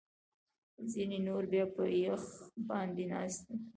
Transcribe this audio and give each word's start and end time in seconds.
ځینې 0.91 1.17
نور 1.27 1.43
بیا 1.51 1.65
په 1.75 1.83
یخ 2.03 2.23
باندې 2.69 3.03
ناست 3.13 3.41
وي 3.49 3.57